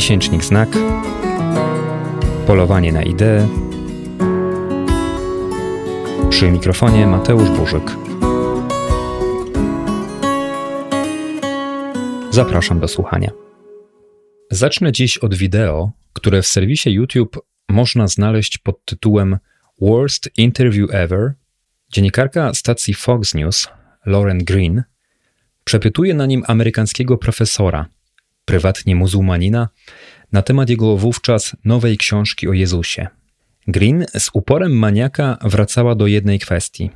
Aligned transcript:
Miesięcznik 0.00 0.44
Znak, 0.44 0.68
Polowanie 2.46 2.92
na 2.92 3.02
ideę. 3.02 3.48
Przy 6.30 6.50
mikrofonie 6.50 7.06
Mateusz 7.06 7.50
Burzyk. 7.50 7.82
Zapraszam 12.30 12.80
do 12.80 12.88
słuchania. 12.88 13.30
Zacznę 14.50 14.92
dziś 14.92 15.18
od 15.18 15.34
wideo, 15.34 15.92
które 16.12 16.42
w 16.42 16.46
serwisie 16.46 16.90
YouTube 16.90 17.40
można 17.68 18.08
znaleźć 18.08 18.58
pod 18.58 18.84
tytułem 18.84 19.38
Worst 19.80 20.30
Interview 20.36 20.90
Ever. 20.92 21.34
Dziennikarka 21.92 22.54
stacji 22.54 22.94
Fox 22.94 23.34
News, 23.34 23.68
Lauren 24.06 24.38
Green, 24.38 24.82
przepytuje 25.64 26.14
na 26.14 26.26
nim 26.26 26.42
amerykańskiego 26.46 27.18
profesora, 27.18 27.86
prywatnie 28.50 28.96
muzułmanina, 28.96 29.68
na 30.32 30.42
temat 30.42 30.70
jego 30.70 30.96
wówczas 30.96 31.56
nowej 31.64 31.96
książki 31.96 32.48
o 32.48 32.52
Jezusie. 32.52 33.06
Green 33.66 34.04
z 34.18 34.30
uporem 34.32 34.72
maniaka 34.72 35.38
wracała 35.42 35.94
do 35.94 36.06
jednej 36.06 36.38
kwestii. 36.38 36.90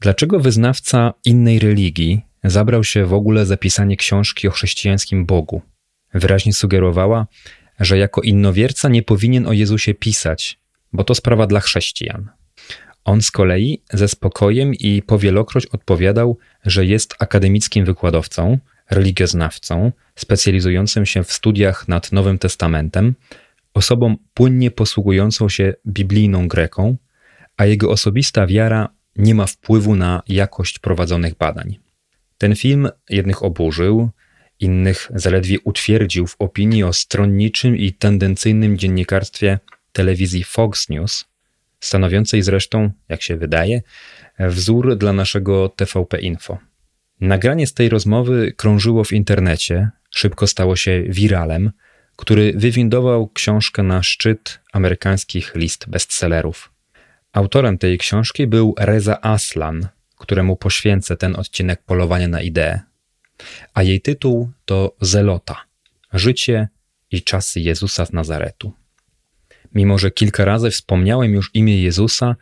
Dlaczego 0.00 0.40
wyznawca 0.40 1.14
innej 1.24 1.58
religii 1.58 2.20
zabrał 2.44 2.84
się 2.84 3.06
w 3.06 3.14
ogóle 3.14 3.46
zapisanie 3.46 3.96
książki 3.96 4.48
o 4.48 4.50
chrześcijańskim 4.50 5.26
Bogu? 5.26 5.62
Wyraźnie 6.14 6.52
sugerowała, 6.52 7.26
że 7.80 7.98
jako 7.98 8.20
innowierca 8.20 8.88
nie 8.88 9.02
powinien 9.02 9.46
o 9.46 9.52
Jezusie 9.52 9.94
pisać, 9.94 10.58
bo 10.92 11.04
to 11.04 11.14
sprawa 11.14 11.46
dla 11.46 11.60
chrześcijan. 11.60 12.28
On 13.04 13.22
z 13.22 13.30
kolei 13.30 13.82
ze 13.92 14.08
spokojem 14.08 14.74
i 14.74 15.02
powielokroć 15.02 15.66
odpowiadał, 15.66 16.38
że 16.64 16.86
jest 16.86 17.14
akademickim 17.18 17.84
wykładowcą, 17.84 18.58
religioznawcą, 18.90 19.92
specjalizującym 20.16 21.06
się 21.06 21.24
w 21.24 21.32
studiach 21.32 21.88
nad 21.88 22.12
Nowym 22.12 22.38
Testamentem, 22.38 23.14
osobą 23.74 24.16
płynnie 24.34 24.70
posługującą 24.70 25.48
się 25.48 25.74
biblijną 25.86 26.48
greką, 26.48 26.96
a 27.56 27.66
jego 27.66 27.90
osobista 27.90 28.46
wiara 28.46 28.88
nie 29.16 29.34
ma 29.34 29.46
wpływu 29.46 29.96
na 29.96 30.22
jakość 30.28 30.78
prowadzonych 30.78 31.34
badań. 31.34 31.78
Ten 32.38 32.56
film 32.56 32.88
jednych 33.10 33.42
oburzył, 33.42 34.10
innych 34.60 35.10
zaledwie 35.14 35.60
utwierdził 35.60 36.26
w 36.26 36.36
opinii 36.38 36.84
o 36.84 36.92
stronniczym 36.92 37.76
i 37.76 37.92
tendencyjnym 37.92 38.78
dziennikarstwie 38.78 39.58
telewizji 39.92 40.44
Fox 40.44 40.88
News, 40.88 41.24
stanowiącej 41.80 42.42
zresztą, 42.42 42.90
jak 43.08 43.22
się 43.22 43.36
wydaje, 43.36 43.82
wzór 44.38 44.96
dla 44.96 45.12
naszego 45.12 45.68
TVP 45.68 46.20
Info. 46.20 46.58
Nagranie 47.20 47.66
z 47.66 47.74
tej 47.74 47.88
rozmowy 47.88 48.52
krążyło 48.56 49.04
w 49.04 49.12
internecie, 49.12 49.90
szybko 50.10 50.46
stało 50.46 50.76
się 50.76 51.02
wiralem, 51.08 51.70
który 52.16 52.52
wywindował 52.56 53.28
książkę 53.28 53.82
na 53.82 54.02
szczyt 54.02 54.60
amerykańskich 54.72 55.54
list 55.54 55.88
bestsellerów. 55.88 56.72
Autorem 57.32 57.78
tej 57.78 57.98
książki 57.98 58.46
był 58.46 58.74
Reza 58.78 59.20
Aslan, 59.20 59.88
któremu 60.18 60.56
poświęcę 60.56 61.16
ten 61.16 61.36
odcinek 61.36 61.82
polowania 61.82 62.28
na 62.28 62.42
ideę. 62.42 62.80
A 63.74 63.82
jej 63.82 64.00
tytuł 64.00 64.50
to 64.64 64.96
Zelota 65.00 65.56
Życie 66.12 66.68
i 67.10 67.22
czasy 67.22 67.60
Jezusa 67.60 68.06
z 68.06 68.12
Nazaretu. 68.12 68.72
Mimo, 69.74 69.98
że 69.98 70.10
kilka 70.10 70.44
razy 70.44 70.70
wspomniałem 70.70 71.34
już 71.34 71.50
imię 71.54 71.82
Jezusa, 71.82 72.36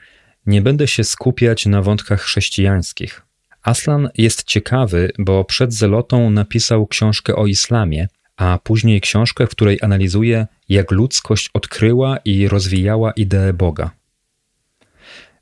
nie 0.47 0.63
będę 0.63 0.89
się 0.89 1.05
skupiać 1.05 1.67
na 1.67 1.83
wątkach 1.83 2.21
chrześcijańskich. 2.21 3.28
Aslan 3.63 4.09
jest 4.19 4.45
ciekawy, 4.45 5.11
bo 5.19 5.45
przed 5.45 5.75
Zelotą 5.75 6.31
napisał 6.31 6.87
książkę 6.87 7.37
o 7.37 7.47
islamie, 7.47 8.09
a 8.37 8.59
później 8.63 9.01
książkę, 9.01 9.47
w 9.47 9.51
której 9.51 9.79
analizuje, 9.83 10.47
jak 10.69 10.91
ludzkość 10.91 11.51
odkryła 11.55 12.17
i 12.25 12.49
rozwijała 12.49 13.13
ideę 13.13 13.53
Boga. 13.53 13.91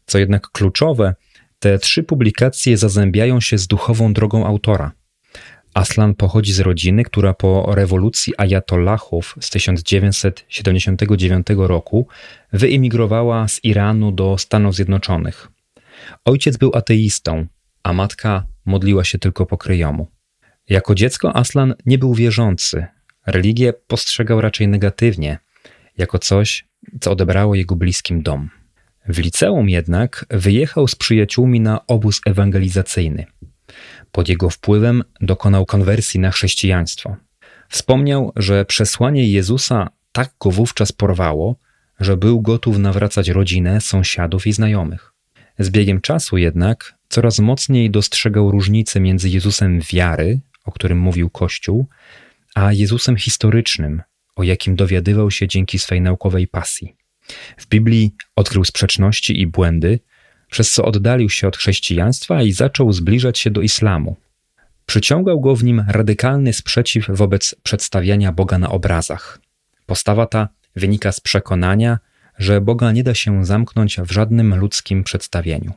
Co 0.07 0.19
jednak 0.19 0.49
kluczowe, 0.49 1.15
te 1.59 1.79
trzy 1.79 2.03
publikacje 2.03 2.77
zazębiają 2.77 3.41
się 3.41 3.59
z 3.59 3.67
duchową 3.67 4.13
drogą 4.13 4.47
autora– 4.47 4.93
Aslan 5.77 6.15
pochodzi 6.15 6.53
z 6.53 6.61
rodziny, 6.61 7.05
która 7.05 7.35
po 7.35 7.75
rewolucji 7.75 8.35
ajatollahów 8.39 9.35
z 9.41 9.51
1979 9.51 11.47
roku 11.57 12.09
wyemigrowała 12.53 13.49
z 13.49 13.65
Iranu 13.65 14.13
do 14.13 14.39
Stanów 14.39 14.75
Zjednoczonych. 14.75 15.49
Ojciec 16.25 16.57
był 16.57 16.71
ateistą, 16.75 17.47
a 17.87 17.93
matka 17.93 18.47
modliła 18.65 19.05
się 19.05 19.19
tylko 19.19 19.47
po 19.47 19.59
kryjomu. 19.59 20.07
Jako 20.69 20.95
dziecko 20.95 21.37
Aslan 21.37 21.75
nie 21.87 21.99
był 21.99 22.15
wierzący. 22.15 22.87
Religię 23.27 23.73
postrzegał 23.73 24.41
raczej 24.41 24.69
negatywnie, 24.69 25.39
jako 25.99 26.19
coś, 26.19 26.65
co 27.01 27.11
odebrało 27.11 27.55
jego 27.55 27.77
bliskim 27.77 28.23
dom. 28.23 28.51
W 29.09 29.19
liceum 29.19 29.69
jednak 29.69 30.27
wyjechał 30.31 30.89
z 30.89 30.95
przyjaciółmi 30.95 31.61
na 31.61 31.87
obóz 31.87 32.21
ewangelizacyjny– 32.27 33.27
pod 34.13 34.29
jego 34.29 34.51
wpływem 34.51 35.05
dokonał 35.21 35.67
konwersji 35.67 36.21
na 36.21 36.31
chrześcijaństwo. 36.31 37.17
Wspomniał, 37.69 38.33
że 38.37 38.65
przesłanie 38.65 39.29
Jezusa 39.29 39.89
tak 40.13 40.31
go 40.41 40.51
wówczas 40.51 40.93
porwało, 40.93 41.57
że 42.01 42.17
był 42.17 42.41
gotów 42.41 42.79
nawracać 42.79 43.29
rodzinę, 43.29 43.81
sąsiadów 43.81 44.47
i 44.47 44.53
znajomych. 44.53 45.13
Z 45.59 45.71
biegiem 45.71 46.01
czasu 46.01 46.37
jednak 46.37 46.96
coraz 47.09 47.39
mocniej 47.39 47.91
dostrzegał 47.91 48.50
różnicę 48.50 49.00
między 49.00 49.28
Jezusem 49.28 49.81
wiary, 49.93 50.41
o 50.65 50.72
którym 50.72 50.99
mówił 50.99 51.31
Kościół, 51.31 51.87
a 52.55 52.72
Jezusem 52.72 53.17
historycznym, 53.17 54.03
o 54.37 54.43
jakim 54.43 54.77
dowiadywał 54.77 55.31
się 55.31 55.49
dzięki 55.49 55.78
swej 55.78 56.00
naukowej 56.00 56.47
pasji. 56.47 56.97
W 57.56 57.66
Biblii 57.66 58.15
odkrył 58.37 58.65
sprzeczności 58.65 59.41
i 59.41 59.47
błędy, 59.47 60.00
przez 60.50 60.72
co 60.72 60.84
oddalił 60.84 61.31
się 61.31 61.49
od 61.49 61.56
chrześcijaństwa 61.56 62.43
i 62.43 62.53
zaczął 62.53 62.93
zbliżać 62.93 63.39
się 63.39 63.50
do 63.50 63.61
islamu. 63.61 64.16
Przyciągał 64.87 65.41
go 65.41 65.56
w 65.56 65.65
nim 65.65 65.84
radykalny 65.89 66.53
sprzeciw 66.53 67.06
wobec 67.09 67.55
przedstawiania 67.62 68.33
Boga 68.33 68.59
na 68.59 68.71
obrazach. 68.71 69.41
Postawa 69.87 70.27
ta 70.27 70.49
wynika 70.77 71.12
z 71.12 71.21
przekonania, 71.21 71.99
że 72.39 72.61
Boga 72.61 72.93
nie 72.93 73.05
da 73.05 73.15
się 73.15 73.45
zamknąć 73.45 73.97
w 74.00 74.12
żadnym 74.12 74.55
ludzkim 74.55 75.05
przedstawieniu. 75.05 75.72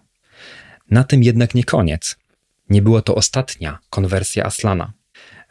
Na 0.92 1.04
tym 1.04 1.24
jednak 1.24 1.56
nie 1.56 1.64
koniec. 1.64 2.18
Nie 2.70 2.82
była 2.82 3.02
to 3.02 3.16
ostatnia 3.16 3.80
konwersja 3.90 4.46
Aslana. 4.46 4.94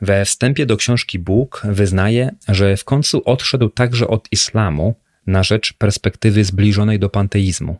We 0.00 0.24
wstępie 0.24 0.66
do 0.66 0.76
książki 0.76 1.18
Bóg 1.18 1.62
wyznaje, 1.64 2.30
że 2.48 2.76
w 2.76 2.84
końcu 2.84 3.22
odszedł 3.24 3.68
także 3.68 4.08
od 4.08 4.28
islamu 4.32 4.94
na 5.26 5.42
rzecz 5.42 5.72
perspektywy 5.72 6.44
zbliżonej 6.44 6.98
do 6.98 7.08
panteizmu. 7.08 7.76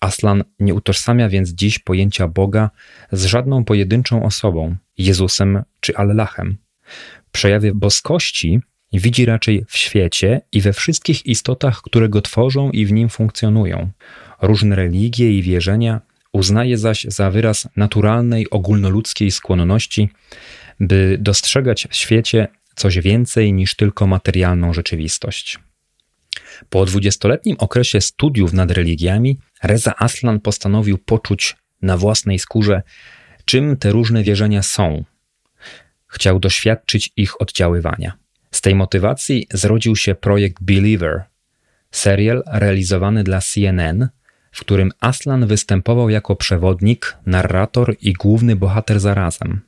Aslan 0.00 0.44
nie 0.60 0.74
utożsamia 0.74 1.28
więc 1.28 1.50
dziś 1.50 1.78
pojęcia 1.78 2.28
Boga 2.28 2.70
z 3.12 3.24
żadną 3.24 3.64
pojedynczą 3.64 4.24
osobą, 4.24 4.76
Jezusem 4.98 5.62
czy 5.80 5.96
Allahem. 5.96 6.56
Przejawy 7.32 7.74
boskości 7.74 8.60
widzi 8.92 9.24
raczej 9.24 9.64
w 9.68 9.76
świecie 9.76 10.40
i 10.52 10.60
we 10.60 10.72
wszystkich 10.72 11.26
istotach, 11.26 11.82
które 11.82 12.08
go 12.08 12.22
tworzą 12.22 12.70
i 12.70 12.86
w 12.86 12.92
nim 12.92 13.08
funkcjonują. 13.08 13.90
Różne 14.42 14.76
religie 14.76 15.38
i 15.38 15.42
wierzenia 15.42 16.00
uznaje 16.32 16.78
zaś 16.78 17.04
za 17.04 17.30
wyraz 17.30 17.68
naturalnej, 17.76 18.50
ogólnoludzkiej 18.50 19.30
skłonności, 19.30 20.08
by 20.80 21.16
dostrzegać 21.20 21.88
w 21.90 21.94
świecie 21.94 22.48
coś 22.74 22.98
więcej 22.98 23.52
niż 23.52 23.74
tylko 23.74 24.06
materialną 24.06 24.72
rzeczywistość. 24.72 25.58
Po 26.70 26.84
dwudziestoletnim 26.84 27.56
okresie 27.58 28.00
studiów 28.00 28.52
nad 28.52 28.70
religiami, 28.70 29.38
Reza 29.62 29.94
Aslan 29.98 30.40
postanowił 30.40 30.98
poczuć 30.98 31.56
na 31.82 31.96
własnej 31.96 32.38
skórze, 32.38 32.82
czym 33.44 33.76
te 33.76 33.90
różne 33.90 34.22
wierzenia 34.22 34.62
są. 34.62 35.04
Chciał 36.06 36.38
doświadczyć 36.38 37.12
ich 37.16 37.40
oddziaływania. 37.40 38.12
Z 38.50 38.60
tej 38.60 38.74
motywacji 38.74 39.46
zrodził 39.52 39.96
się 39.96 40.14
projekt 40.14 40.62
Believer, 40.62 41.24
serial 41.90 42.42
realizowany 42.46 43.24
dla 43.24 43.40
CNN, 43.40 44.08
w 44.50 44.60
którym 44.60 44.92
Aslan 45.00 45.46
występował 45.46 46.10
jako 46.10 46.36
przewodnik, 46.36 47.16
narrator 47.26 47.96
i 48.00 48.12
główny 48.12 48.56
bohater 48.56 49.00
zarazem. 49.00 49.60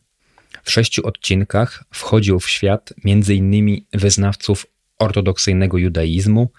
W 0.62 0.70
sześciu 0.70 1.06
odcinkach 1.06 1.84
wchodził 1.90 2.40
w 2.40 2.48
świat 2.48 2.92
m.in. 3.04 3.80
wyznawców 3.92 4.66
ortodoksyjnego 4.98 5.78
judaizmu, 5.78 6.50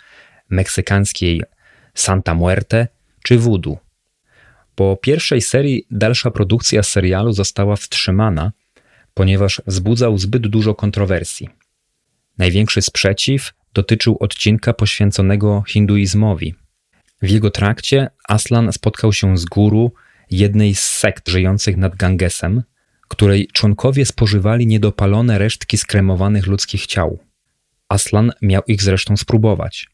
meksykańskiej 0.50 1.42
Santa 1.94 2.34
Muerte 2.34 2.88
czy 3.24 3.38
Voodoo. 3.38 3.78
Po 4.76 4.98
pierwszej 5.02 5.42
serii 5.42 5.86
dalsza 5.92 6.32
produkcja 6.32 6.84
serialu 6.84 7.34
została 7.34 7.76
wstrzymana, 7.76 8.52
ponieważ 9.14 9.62
wzbudzał 9.68 10.18
zbyt 10.18 10.48
dużo 10.48 10.76
kontrowersji. 10.76 11.50
Największy 12.38 12.82
sprzeciw 12.82 13.54
dotyczył 13.74 14.18
odcinka 14.20 14.74
poświęconego 14.74 15.64
hinduizmowi. 15.68 16.56
W 17.24 17.30
jego 17.30 17.52
trakcie 17.52 18.10
Aslan 18.28 18.74
spotkał 18.74 19.14
się 19.14 19.38
z 19.38 19.46
guru 19.46 19.92
jednej 20.32 20.76
z 20.76 20.82
sekt 20.82 21.30
żyjących 21.30 21.78
nad 21.78 21.96
Gangesem, 21.96 22.64
której 23.08 23.48
członkowie 23.54 24.06
spożywali 24.06 24.68
niedopalone 24.68 25.38
resztki 25.38 25.78
skremowanych 25.78 26.48
ludzkich 26.48 26.86
ciał. 26.86 27.20
Aslan 27.90 28.32
miał 28.42 28.62
ich 28.68 28.84
zresztą 28.84 29.18
spróbować. 29.18 29.90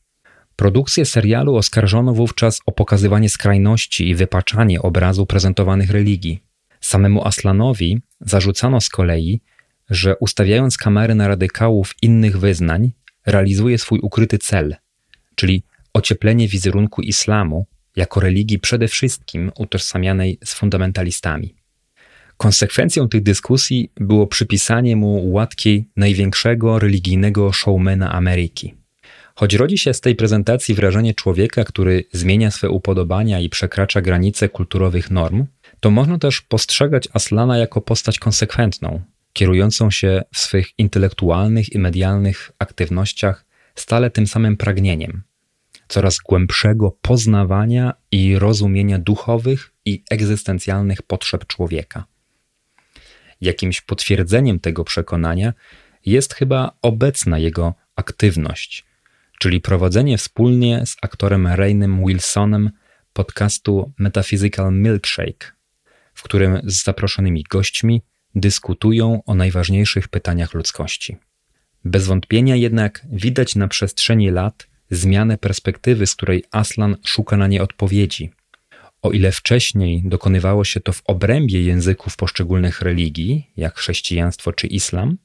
Produkcję 0.56 1.06
serialu 1.06 1.56
oskarżono 1.56 2.14
wówczas 2.14 2.62
o 2.66 2.72
pokazywanie 2.72 3.30
skrajności 3.30 4.10
i 4.10 4.16
wypaczanie 4.16 4.82
obrazu 4.82 5.26
prezentowanych 5.26 5.92
religii. 5.92 6.44
Samemu 6.82 7.28
Aslanowi 7.28 8.02
zarzucano 8.22 8.82
z 8.82 8.90
kolei, 8.90 9.42
że 9.90 10.16
ustawiając 10.16 10.78
kamery 10.78 11.16
na 11.16 11.28
radykałów 11.28 11.96
innych 12.02 12.40
wyznań, 12.40 12.92
realizuje 13.26 13.78
swój 13.78 14.00
ukryty 14.00 14.38
cel, 14.38 14.76
czyli 15.36 15.64
ocieplenie 15.94 16.48
wizerunku 16.48 17.02
islamu 17.02 17.66
jako 17.96 18.20
religii 18.20 18.60
przede 18.60 18.88
wszystkim 18.88 19.52
utożsamianej 19.58 20.38
z 20.44 20.54
fundamentalistami. 20.54 21.56
Konsekwencją 22.38 23.10
tych 23.10 23.24
dyskusji 23.24 23.92
było 23.96 24.28
przypisanie 24.28 24.96
mu 24.96 25.32
łatki 25.32 25.86
największego 25.96 26.80
religijnego 26.80 27.54
showmana 27.54 28.12
Ameryki. 28.12 28.74
Choć 29.36 29.54
rodzi 29.54 29.78
się 29.78 29.94
z 29.94 30.02
tej 30.02 30.16
prezentacji 30.16 30.76
wrażenie 30.76 31.14
człowieka, 31.14 31.64
który 31.64 32.04
zmienia 32.14 32.52
swe 32.52 32.70
upodobania 32.70 33.40
i 33.40 33.50
przekracza 33.50 34.02
granice 34.02 34.50
kulturowych 34.50 35.12
norm, 35.12 35.46
to 35.80 35.92
można 35.92 36.18
też 36.20 36.42
postrzegać 36.42 37.08
Aslana 37.14 37.58
jako 37.58 37.82
postać 37.82 38.20
konsekwentną, 38.20 39.02
kierującą 39.34 39.92
się 39.92 40.22
w 40.34 40.40
swych 40.40 40.80
intelektualnych 40.80 41.74
i 41.74 41.80
medialnych 41.80 42.52
aktywnościach 42.60 43.46
stale 43.76 44.10
tym 44.10 44.28
samym 44.28 44.58
pragnieniem 44.58 45.24
coraz 45.90 46.18
głębszego 46.18 46.92
poznawania 47.02 47.94
i 48.12 48.40
rozumienia 48.40 49.00
duchowych 49.00 49.72
i 49.86 50.04
egzystencjalnych 50.10 51.02
potrzeb 51.02 51.48
człowieka. 51.48 52.06
Jakimś 53.42 53.82
potwierdzeniem 53.82 54.60
tego 54.60 54.84
przekonania 54.84 55.54
jest 56.06 56.34
chyba 56.34 56.72
obecna 56.82 57.40
jego 57.40 57.74
aktywność, 57.96 58.86
czyli 59.40 59.62
prowadzenie 59.62 60.18
wspólnie 60.18 60.86
z 60.86 60.96
aktorem 61.02 61.48
Raynem 61.48 62.06
Wilsonem 62.06 62.70
podcastu 63.14 63.92
Metaphysical 63.98 64.74
Milkshake, 64.74 65.52
w 66.14 66.24
którym 66.24 66.62
z 66.64 66.84
zaproszonymi 66.84 67.44
gośćmi 67.50 68.02
dyskutują 68.36 69.24
o 69.26 69.36
najważniejszych 69.36 70.08
pytaniach 70.08 70.54
ludzkości. 70.54 71.18
Bez 71.86 72.08
wątpienia 72.08 72.56
jednak 72.56 73.06
widać 73.12 73.56
na 73.56 73.68
przestrzeni 73.68 74.32
lat 74.32 74.68
zmianę 74.90 75.38
perspektywy, 75.38 76.08
z 76.08 76.16
której 76.16 76.44
Aslan 76.52 76.98
szuka 77.06 77.38
na 77.38 77.48
nie 77.48 77.64
odpowiedzi. 77.64 78.30
O 79.02 79.12
ile 79.12 79.32
wcześniej 79.32 80.02
dokonywało 80.06 80.64
się 80.64 80.80
to 80.80 80.94
w 80.94 81.02
obrębie 81.06 81.64
języków 81.64 82.18
poszczególnych 82.18 82.82
religii, 82.82 83.50
jak 83.58 83.76
chrześcijaństwo 83.76 84.54
czy 84.54 84.68
islam, 84.68 85.18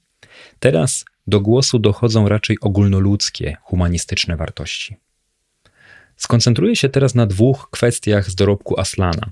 teraz 0.58 1.04
do 1.26 1.40
głosu 1.40 1.78
dochodzą 1.78 2.28
raczej 2.28 2.56
ogólnoludzkie, 2.60 3.56
humanistyczne 3.62 4.36
wartości. 4.36 4.96
Skoncentruję 6.16 6.76
się 6.76 6.88
teraz 6.88 7.14
na 7.14 7.26
dwóch 7.26 7.68
kwestiach 7.70 8.30
z 8.30 8.34
dorobku 8.34 8.80
Aslana. 8.80 9.30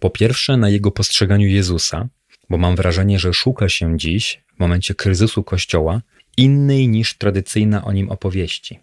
Po 0.00 0.10
pierwsze, 0.10 0.56
na 0.56 0.68
jego 0.68 0.90
postrzeganiu 0.90 1.48
Jezusa, 1.48 2.08
bo 2.50 2.58
mam 2.58 2.76
wrażenie, 2.76 3.18
że 3.18 3.34
szuka 3.34 3.68
się 3.68 3.98
dziś, 3.98 4.42
w 4.56 4.60
momencie 4.60 4.94
kryzysu 4.94 5.42
Kościoła, 5.42 6.02
innej 6.36 6.88
niż 6.88 7.18
tradycyjna 7.18 7.84
o 7.84 7.92
nim 7.92 8.10
opowieści. 8.10 8.80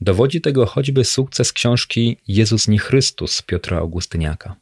Dowodzi 0.00 0.40
tego 0.40 0.66
choćby 0.66 1.04
sukces 1.04 1.52
książki 1.52 2.16
Jezus 2.28 2.68
nie 2.68 2.78
Chrystus 2.78 3.42
Piotra 3.42 3.78
Augustyniaka. 3.78 4.56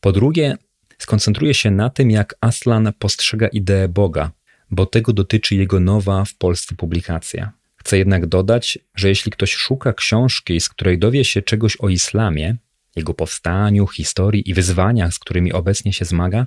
Po 0.00 0.12
drugie, 0.12 0.56
skoncentruje 0.98 1.54
się 1.54 1.70
na 1.70 1.90
tym, 1.90 2.10
jak 2.10 2.34
Aslan 2.40 2.92
postrzega 2.98 3.48
ideę 3.48 3.88
Boga, 3.88 4.30
bo 4.70 4.86
tego 4.86 5.12
dotyczy 5.12 5.54
jego 5.54 5.80
nowa 5.80 6.24
w 6.24 6.34
Polsce 6.34 6.74
publikacja. 6.74 7.52
Chcę 7.76 7.98
jednak 7.98 8.26
dodać, 8.26 8.78
że 8.94 9.08
jeśli 9.08 9.32
ktoś 9.32 9.54
szuka 9.54 9.92
książki, 9.92 10.60
z 10.60 10.68
której 10.68 10.98
dowie 10.98 11.24
się 11.24 11.42
czegoś 11.42 11.76
o 11.76 11.88
islamie, 11.88 12.56
jego 12.96 13.14
powstaniu, 13.14 13.86
historii 13.86 14.50
i 14.50 14.54
wyzwaniach, 14.54 15.14
z 15.14 15.18
którymi 15.18 15.52
obecnie 15.52 15.92
się 15.92 16.04
zmaga, 16.04 16.46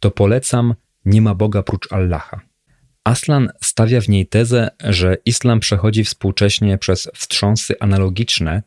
to 0.00 0.10
polecam 0.10 0.74
Nie 1.04 1.22
ma 1.22 1.34
Boga 1.34 1.62
prócz 1.62 1.92
Allaha. 1.92 2.51
Aslan 3.04 3.52
stawia 3.62 4.00
w 4.00 4.08
niej 4.08 4.26
tezę, 4.26 4.70
że 4.84 5.16
islam 5.24 5.60
przechodzi 5.60 6.04
współcześnie 6.04 6.78
przez 6.78 7.08
wstrząsy 7.14 7.74
analogiczne 7.80 8.62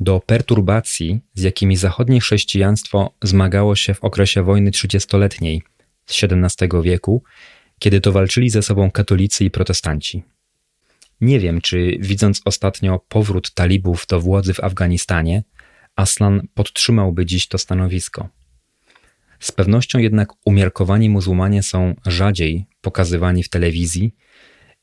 do 0.00 0.20
perturbacji, 0.20 1.20
z 1.34 1.42
jakimi 1.42 1.76
zachodnie 1.76 2.20
chrześcijaństwo 2.20 3.14
zmagało 3.22 3.76
się 3.76 3.94
w 3.94 4.04
okresie 4.04 4.42
wojny 4.42 4.70
trzydziestoletniej 4.70 5.62
z 6.06 6.22
XVII 6.24 6.68
wieku, 6.82 7.22
kiedy 7.78 8.00
to 8.00 8.12
walczyli 8.12 8.50
ze 8.50 8.62
sobą 8.62 8.90
katolicy 8.90 9.44
i 9.44 9.50
protestanci. 9.50 10.22
Nie 11.20 11.40
wiem, 11.40 11.60
czy 11.60 11.96
widząc 12.00 12.42
ostatnio 12.44 13.00
powrót 13.08 13.54
talibów 13.54 14.06
do 14.06 14.20
władzy 14.20 14.54
w 14.54 14.64
Afganistanie, 14.64 15.42
Aslan 15.96 16.48
podtrzymałby 16.54 17.26
dziś 17.26 17.48
to 17.48 17.58
stanowisko. 17.58 18.28
Z 19.40 19.52
pewnością 19.52 19.98
jednak 19.98 20.28
umiarkowani 20.44 21.10
muzułmanie 21.10 21.62
są 21.62 21.94
rzadziej 22.06 22.66
pokazywani 22.80 23.42
w 23.42 23.48
telewizji 23.48 24.14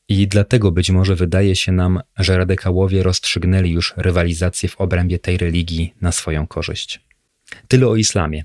i 0.08 0.28
dlatego 0.28 0.72
być 0.72 0.90
może 0.90 1.16
wydaje 1.16 1.56
się 1.56 1.72
nam, 1.72 2.00
że 2.18 2.38
radykałowie 2.38 3.02
rozstrzygnęli 3.02 3.70
już 3.70 3.94
rywalizację 3.96 4.68
w 4.68 4.80
obrębie 4.80 5.18
tej 5.18 5.36
religii 5.38 5.94
na 6.00 6.12
swoją 6.12 6.46
korzyść. 6.46 7.00
Tyle 7.68 7.88
o 7.88 7.96
islamie. 7.96 8.44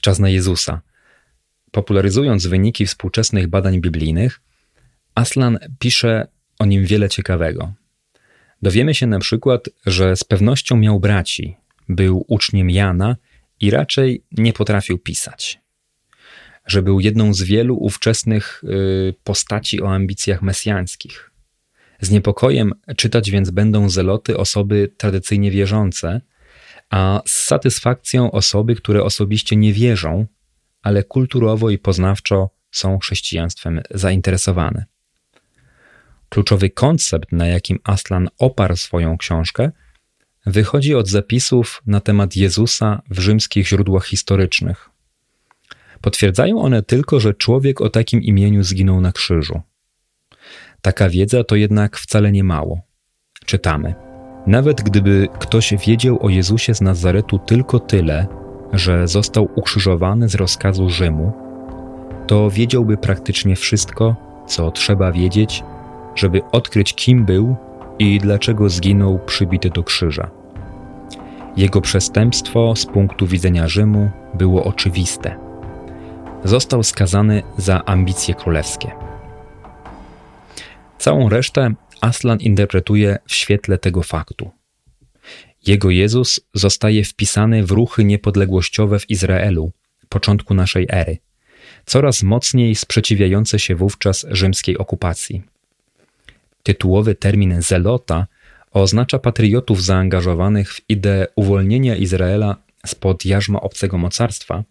Czas 0.00 0.18
na 0.18 0.28
Jezusa. 0.28 0.80
Popularyzując 1.70 2.46
wyniki 2.46 2.86
współczesnych 2.86 3.46
badań 3.46 3.80
biblijnych, 3.80 4.40
Aslan 5.14 5.58
pisze 5.78 6.26
o 6.58 6.66
nim 6.66 6.84
wiele 6.84 7.08
ciekawego. 7.08 7.72
Dowiemy 8.62 8.94
się 8.94 9.06
na 9.06 9.18
przykład, 9.18 9.68
że 9.86 10.16
z 10.16 10.24
pewnością 10.24 10.76
miał 10.76 11.00
braci, 11.00 11.56
był 11.88 12.24
uczniem 12.28 12.70
Jana 12.70 13.16
i 13.60 13.70
raczej 13.70 14.24
nie 14.32 14.52
potrafił 14.52 14.98
pisać. 14.98 15.60
Że 16.66 16.82
był 16.82 17.00
jedną 17.00 17.34
z 17.34 17.42
wielu 17.42 17.76
ówczesnych 17.76 18.64
y, 18.64 19.14
postaci 19.24 19.82
o 19.82 19.94
ambicjach 19.94 20.42
mesjańskich. 20.42 21.30
Z 22.00 22.10
niepokojem 22.10 22.72
czytać 22.96 23.30
więc 23.30 23.50
będą 23.50 23.88
zeloty 23.88 24.36
osoby 24.36 24.92
tradycyjnie 24.96 25.50
wierzące, 25.50 26.20
a 26.90 27.22
z 27.26 27.44
satysfakcją 27.44 28.30
osoby, 28.30 28.74
które 28.74 29.04
osobiście 29.04 29.56
nie 29.56 29.72
wierzą, 29.72 30.26
ale 30.82 31.04
kulturowo 31.04 31.70
i 31.70 31.78
poznawczo 31.78 32.50
są 32.70 32.98
chrześcijaństwem 32.98 33.82
zainteresowane. 33.90 34.84
Kluczowy 36.28 36.70
koncept, 36.70 37.32
na 37.32 37.46
jakim 37.46 37.78
Aslan 37.84 38.28
oparł 38.38 38.76
swoją 38.76 39.18
książkę, 39.18 39.72
wychodzi 40.46 40.94
od 40.94 41.08
zapisów 41.08 41.82
na 41.86 42.00
temat 42.00 42.36
Jezusa 42.36 43.02
w 43.10 43.18
rzymskich 43.18 43.68
źródłach 43.68 44.06
historycznych. 44.06 44.90
Potwierdzają 46.00 46.62
one 46.62 46.82
tylko, 46.82 47.20
że 47.20 47.34
człowiek 47.34 47.80
o 47.80 47.90
takim 47.90 48.22
imieniu 48.22 48.62
zginął 48.62 49.00
na 49.00 49.12
krzyżu. 49.12 49.60
Taka 50.82 51.08
wiedza 51.08 51.44
to 51.44 51.56
jednak 51.56 51.96
wcale 51.96 52.32
nie 52.32 52.44
mało. 52.44 52.80
Czytamy. 53.46 53.94
Nawet 54.46 54.82
gdyby 54.82 55.28
ktoś 55.38 55.74
wiedział 55.86 56.26
o 56.26 56.28
Jezusie 56.28 56.74
z 56.74 56.80
Nazaretu 56.80 57.38
tylko 57.38 57.80
tyle, 57.80 58.26
że 58.72 59.08
został 59.08 59.48
ukrzyżowany 59.54 60.28
z 60.28 60.34
rozkazu 60.34 60.90
Rzymu, 60.90 61.32
to 62.26 62.50
wiedziałby 62.50 62.96
praktycznie 62.96 63.56
wszystko, 63.56 64.16
co 64.46 64.70
trzeba 64.70 65.12
wiedzieć, 65.12 65.62
żeby 66.14 66.40
odkryć, 66.52 66.94
kim 66.94 67.24
był 67.24 67.56
i 67.98 68.18
dlaczego 68.18 68.68
zginął 68.68 69.18
przybity 69.18 69.70
do 69.70 69.82
krzyża. 69.82 70.30
Jego 71.56 71.80
przestępstwo 71.80 72.76
z 72.76 72.86
punktu 72.86 73.26
widzenia 73.26 73.68
Rzymu 73.68 74.10
było 74.34 74.64
oczywiste. 74.64 75.38
Został 76.44 76.82
skazany 76.82 77.42
za 77.58 77.84
ambicje 77.84 78.34
królewskie. 78.34 78.90
Całą 80.98 81.28
resztę 81.28 81.74
Aslan 82.00 82.40
interpretuje 82.40 83.18
w 83.28 83.34
świetle 83.34 83.78
tego 83.78 84.02
faktu. 84.02 84.50
Jego 85.66 85.90
Jezus 85.90 86.40
zostaje 86.54 87.04
wpisany 87.04 87.64
w 87.64 87.70
ruchy 87.70 88.04
niepodległościowe 88.04 88.98
w 88.98 89.10
Izraelu, 89.10 89.72
początku 90.08 90.54
naszej 90.54 90.86
ery, 90.90 91.18
coraz 91.86 92.22
mocniej 92.22 92.74
sprzeciwiające 92.74 93.58
się 93.58 93.74
wówczas 93.74 94.26
rzymskiej 94.30 94.78
okupacji. 94.78 95.42
Tytułowy 96.62 97.14
termin 97.14 97.62
zelota 97.62 98.26
oznacza 98.82 99.18
patriotów 99.18 99.84
zaangażowanych 99.84 100.74
w 100.74 100.90
ideę 100.90 101.26
uwolnienia 101.36 101.96
Izraela 101.96 102.56
spod 102.86 103.24
jarzma 103.24 103.60
obcego 103.60 103.98
mocarstwa 103.98 104.64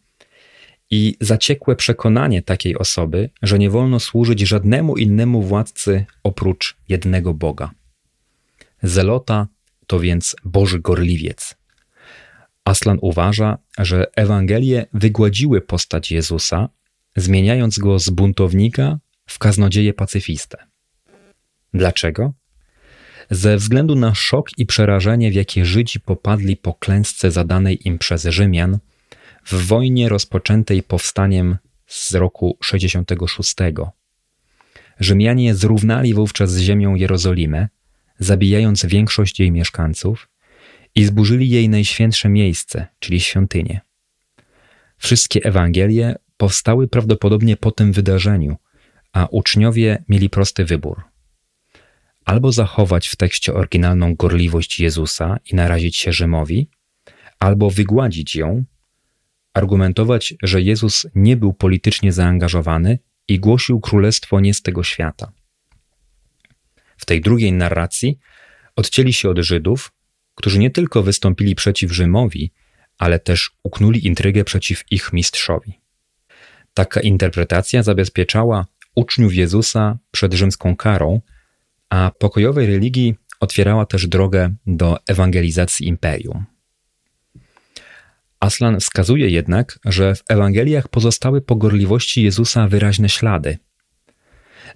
i 0.92 1.18
zaciekłe 1.22 1.76
przekonanie 1.76 2.42
takiej 2.42 2.78
osoby, 2.78 3.30
że 3.42 3.60
nie 3.60 3.70
wolno 3.70 4.00
służyć 4.00 4.40
żadnemu 4.40 4.98
innemu 4.98 5.42
władcy 5.42 6.06
oprócz 6.24 6.78
jednego 6.90 7.34
Boga. 7.34 7.72
Zelota 8.84 9.48
to 9.88 10.00
więc 10.00 10.36
Boży 10.44 10.80
gorliwiec. 10.80 11.56
Aslan 12.66 12.98
uważa, 13.02 13.58
że 13.78 14.06
Ewangelie 14.16 14.86
wygładziły 14.94 15.62
postać 15.62 16.12
Jezusa, 16.12 16.70
zmieniając 17.16 17.80
go 17.80 18.00
z 18.00 18.10
buntownika 18.10 19.00
w 19.26 19.40
kaznodzieję 19.40 19.94
pacyfistę. 19.94 20.58
Dlaczego? 21.74 22.34
Ze 23.30 23.58
względu 23.58 23.96
na 23.96 24.16
szok 24.16 24.50
i 24.58 24.66
przerażenie, 24.66 25.32
w 25.32 25.34
jakie 25.34 25.66
Żydzi 25.66 26.00
popadli 26.00 26.58
po 26.58 26.74
klęsce 26.74 27.32
zadanej 27.32 27.88
im 27.88 27.98
przez 27.98 28.24
Rzymian, 28.24 28.80
w 29.46 29.68
wojnie 29.68 30.10
rozpoczętej 30.10 30.84
powstaniem 30.84 31.58
z 31.88 32.16
roku 32.16 32.58
66. 32.62 33.56
Rzymianie 35.00 35.56
zrównali 35.56 36.14
wówczas 36.14 36.52
z 36.52 36.60
ziemią 36.60 36.96
Jerozolimę, 36.96 37.68
zabijając 38.20 38.86
większość 38.86 39.40
jej 39.40 39.52
mieszkańców 39.52 40.30
i 40.96 41.06
zburzyli 41.06 41.50
jej 41.50 41.70
najświętsze 41.70 42.30
miejsce, 42.30 42.88
czyli 43.00 43.20
świątynię. 43.20 43.82
Wszystkie 44.98 45.44
Ewangelie 45.44 46.16
powstały 46.38 46.88
prawdopodobnie 46.88 47.58
po 47.58 47.72
tym 47.72 47.92
wydarzeniu, 47.92 48.56
a 49.14 49.28
uczniowie 49.32 50.04
mieli 50.10 50.30
prosty 50.30 50.66
wybór. 50.66 51.15
Albo 52.26 52.52
zachować 52.52 53.08
w 53.08 53.16
tekście 53.16 53.54
oryginalną 53.54 54.16
gorliwość 54.16 54.80
Jezusa 54.80 55.38
i 55.52 55.56
narazić 55.56 55.98
się 55.98 56.14
Rzymowi, 56.14 56.70
albo 57.40 57.70
wygładzić 57.70 58.36
ją, 58.36 58.64
argumentować, 59.54 60.34
że 60.44 60.62
Jezus 60.62 61.08
nie 61.16 61.38
był 61.38 61.54
politycznie 61.54 62.12
zaangażowany 62.12 63.00
i 63.28 63.40
głosił 63.40 63.80
królestwo 63.80 64.40
nie 64.40 64.54
z 64.54 64.62
tego 64.62 64.84
świata. 64.84 65.32
W 66.98 67.06
tej 67.06 67.22
drugiej 67.22 67.54
narracji 67.54 68.20
odcięli 68.76 69.14
się 69.14 69.30
od 69.30 69.38
Żydów, 69.38 69.92
którzy 70.36 70.60
nie 70.60 70.72
tylko 70.72 71.04
wystąpili 71.04 71.56
przeciw 71.56 71.92
Rzymowi, 71.92 72.52
ale 72.98 73.20
też 73.20 73.52
uknuli 73.64 74.08
intrygę 74.08 74.44
przeciw 74.44 74.84
ich 74.92 75.14
mistrzowi. 75.14 75.80
Taka 76.74 77.02
interpretacja 77.02 77.84
zabezpieczała 77.84 78.66
uczniów 78.96 79.36
Jezusa 79.36 79.98
przed 80.12 80.34
rzymską 80.34 80.76
karą, 80.76 81.22
a 81.90 82.12
pokojowej 82.20 82.68
religii 82.68 83.16
otwierała 83.40 83.86
też 83.86 84.08
drogę 84.08 84.56
do 84.68 84.98
ewangelizacji 85.08 85.88
imperium. 85.88 86.46
Aslan 88.40 88.80
wskazuje 88.80 89.30
jednak, 89.30 89.80
że 89.86 90.16
w 90.16 90.24
Ewangeliach 90.30 90.88
pozostały 90.88 91.42
po 91.42 91.56
gorliwości 91.56 92.24
Jezusa 92.24 92.68
wyraźne 92.68 93.10
ślady. 93.10 93.58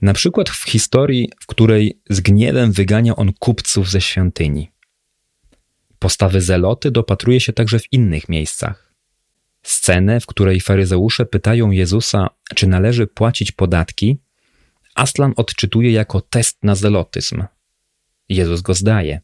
Na 0.02 0.14
przykład 0.14 0.50
w 0.50 0.70
historii, 0.70 1.30
w 1.42 1.48
której 1.48 2.02
z 2.10 2.20
gniewem 2.20 2.72
wygania 2.72 3.16
on 3.16 3.34
kupców 3.34 3.90
ze 3.90 4.02
świątyni. 4.02 4.72
Postawy 6.00 6.42
zeloty 6.42 6.92
dopatruje 6.92 7.40
się 7.40 7.54
także 7.54 7.80
w 7.80 7.94
innych 7.94 8.30
miejscach. 8.30 8.94
Scenę, 9.64 10.20
w 10.20 10.26
której 10.26 10.60
faryzeusze 10.60 11.26
pytają 11.26 11.72
Jezusa, 11.72 12.30
czy 12.56 12.68
należy 12.68 13.08
płacić 13.08 13.52
podatki, 13.52 14.18
Aslan 14.96 15.34
odczytuje 15.36 15.92
jako 15.92 16.22
test 16.22 16.64
na 16.64 16.76
zelotyzm. 16.76 17.44
Jezus 18.30 18.62
go 18.62 18.74
zdaje. 18.74 19.22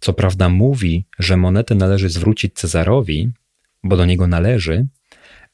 Co 0.00 0.12
prawda 0.12 0.48
mówi, 0.48 1.04
że 1.18 1.36
monetę 1.36 1.74
należy 1.74 2.08
zwrócić 2.08 2.54
Cezarowi, 2.54 3.30
bo 3.84 3.96
do 3.96 4.04
niego 4.04 4.26
należy, 4.26 4.86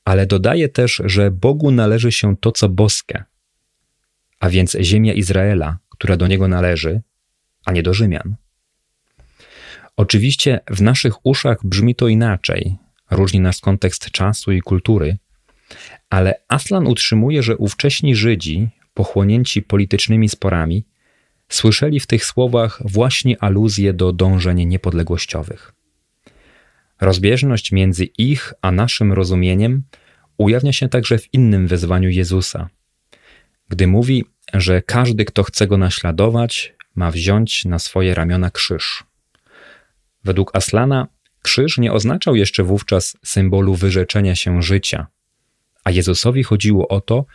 ale 0.05 0.27
dodaje 0.27 0.69
też, 0.69 1.03
że 1.05 1.31
Bogu 1.31 1.71
należy 1.71 2.13
się 2.13 2.37
to, 2.37 2.53
co 2.53 2.69
boskie, 2.69 3.25
a 4.41 4.51
więc 4.51 4.77
ziemia 4.81 5.13
Izraela, 5.13 5.79
która 5.89 6.17
do 6.17 6.27
niego 6.27 6.49
należy, 6.49 7.03
a 7.65 7.73
nie 7.73 7.83
do 7.83 7.95
Rzymian. 7.95 8.37
Oczywiście 9.97 10.61
w 10.71 10.83
naszych 10.83 11.27
uszach 11.27 11.59
brzmi 11.65 11.95
to 11.95 12.09
inaczej, 12.09 12.77
różni 13.11 13.41
nas 13.41 13.61
kontekst 13.61 14.11
czasu 14.11 14.53
i 14.53 14.61
kultury, 14.61 15.19
ale 16.11 16.35
Aslan 16.49 16.87
utrzymuje, 16.87 17.43
że 17.43 17.57
ówcześni 17.57 18.17
Żydzi, 18.17 18.69
pochłonięci 18.97 19.63
politycznymi 19.63 20.29
sporami, 20.29 20.87
słyszeli 21.49 22.01
w 22.01 22.07
tych 22.07 22.25
słowach 22.25 22.83
właśnie 22.85 23.43
aluzje 23.43 23.93
do 23.93 24.13
dążeń 24.13 24.65
niepodległościowych. 24.65 25.73
Rozbieżność 27.01 27.73
między 27.73 28.05
ich 28.05 28.53
a 28.63 28.73
naszym 28.73 29.13
rozumieniem 29.13 29.83
ujawnia 30.39 30.73
się 30.73 30.89
także 30.89 31.19
w 31.19 31.35
innym 31.35 31.67
wezwaniu 31.67 32.09
Jezusa, 32.09 32.69
gdy 33.69 33.87
mówi, 33.87 34.25
że 34.55 34.83
każdy, 34.83 35.25
kto 35.25 35.43
chce 35.43 35.67
go 35.67 35.79
naśladować, 35.79 36.75
ma 36.95 37.11
wziąć 37.11 37.65
na 37.65 37.79
swoje 37.79 38.15
ramiona 38.15 38.51
krzyż. 38.51 39.05
Według 40.25 40.57
Aslana 40.57 41.07
krzyż 41.43 41.79
nie 41.79 41.93
oznaczał 41.93 42.37
jeszcze 42.37 42.63
wówczas 42.63 43.17
symbolu 43.25 43.75
wyrzeczenia 43.75 44.35
się 44.35 44.63
życia, 44.63 45.07
a 45.85 45.91
Jezusowi 45.91 46.43
chodziło 46.43 46.89
o 46.89 47.01
to, 47.01 47.27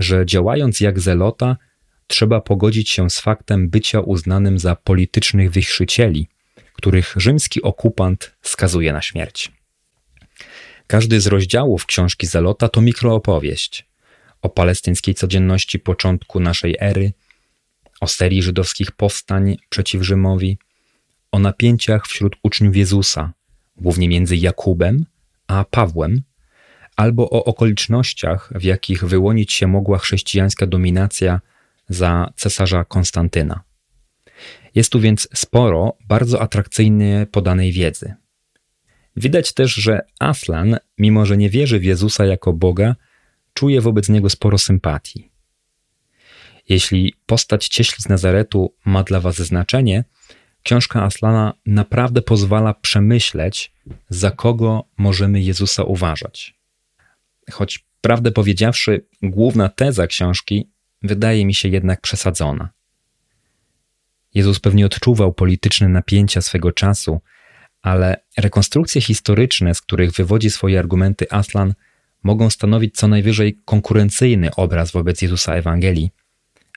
że 0.00 0.26
działając 0.26 0.80
jak 0.80 1.00
zelota, 1.00 1.56
trzeba 2.06 2.40
pogodzić 2.40 2.90
się 2.90 3.10
z 3.10 3.20
faktem 3.20 3.68
bycia 3.68 4.00
uznanym 4.00 4.58
za 4.58 4.76
politycznych 4.76 5.50
wichrzycieli, 5.50 6.28
których 6.72 7.14
rzymski 7.16 7.62
okupant 7.62 8.36
skazuje 8.42 8.92
na 8.92 9.02
śmierć. 9.02 9.52
Każdy 10.86 11.20
z 11.20 11.26
rozdziałów 11.26 11.86
książki 11.86 12.26
Zelota 12.26 12.68
to 12.68 12.80
mikroopowieść 12.80 13.86
o 14.42 14.48
palestyńskiej 14.48 15.14
codzienności 15.14 15.78
początku 15.78 16.40
naszej 16.40 16.76
ery, 16.80 17.12
o 18.00 18.06
serii 18.06 18.42
żydowskich 18.42 18.92
powstań 18.92 19.56
przeciw 19.68 20.02
Rzymowi, 20.02 20.58
o 21.32 21.38
napięciach 21.38 22.06
wśród 22.06 22.36
uczniów 22.42 22.76
Jezusa, 22.76 23.32
głównie 23.76 24.08
między 24.08 24.36
Jakubem 24.36 25.04
a 25.46 25.64
Pawłem, 25.64 26.22
albo 27.00 27.30
o 27.30 27.44
okolicznościach, 27.44 28.52
w 28.54 28.62
jakich 28.62 29.04
wyłonić 29.04 29.52
się 29.52 29.66
mogła 29.66 29.98
chrześcijańska 29.98 30.66
dominacja 30.66 31.40
za 31.88 32.32
cesarza 32.36 32.84
Konstantyna. 32.84 33.60
Jest 34.74 34.92
tu 34.92 35.00
więc 35.00 35.28
sporo 35.34 35.96
bardzo 36.08 36.42
atrakcyjnie 36.42 37.26
podanej 37.32 37.72
wiedzy. 37.72 38.14
Widać 39.16 39.52
też, 39.52 39.74
że 39.74 40.00
Aslan, 40.18 40.76
mimo 40.98 41.26
że 41.26 41.36
nie 41.36 41.50
wierzy 41.50 41.78
w 41.78 41.84
Jezusa 41.84 42.26
jako 42.26 42.52
Boga, 42.52 42.96
czuje 43.54 43.80
wobec 43.80 44.08
niego 44.08 44.30
sporo 44.30 44.58
sympatii. 44.58 45.30
Jeśli 46.68 47.14
postać 47.26 47.68
cieśli 47.68 48.02
z 48.02 48.08
Nazaretu 48.08 48.74
ma 48.84 49.02
dla 49.02 49.20
Was 49.20 49.36
znaczenie, 49.36 50.04
książka 50.62 51.02
Aslana 51.02 51.54
naprawdę 51.66 52.22
pozwala 52.22 52.74
przemyśleć, 52.74 53.72
za 54.08 54.30
kogo 54.30 54.84
możemy 54.96 55.40
Jezusa 55.40 55.84
uważać. 55.84 56.59
Choć 57.50 57.84
prawdę 58.00 58.32
powiedziawszy, 58.32 59.06
główna 59.22 59.68
teza 59.68 60.06
książki 60.06 60.70
wydaje 61.02 61.46
mi 61.46 61.54
się 61.54 61.68
jednak 61.68 62.00
przesadzona. 62.00 62.68
Jezus 64.34 64.60
pewnie 64.60 64.86
odczuwał 64.86 65.32
polityczne 65.32 65.88
napięcia 65.88 66.40
swego 66.40 66.72
czasu, 66.72 67.20
ale 67.82 68.16
rekonstrukcje 68.36 69.00
historyczne, 69.00 69.74
z 69.74 69.80
których 69.80 70.12
wywodzi 70.12 70.50
swoje 70.50 70.78
argumenty 70.78 71.26
Aslan, 71.30 71.74
mogą 72.22 72.50
stanowić 72.50 72.96
co 72.96 73.08
najwyżej 73.08 73.58
konkurencyjny 73.64 74.54
obraz 74.54 74.90
wobec 74.90 75.22
Jezusa 75.22 75.54
Ewangelii, 75.54 76.10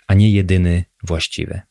a 0.08 0.14
nie 0.14 0.32
jedyny 0.32 0.86
właściwy. 1.04 1.62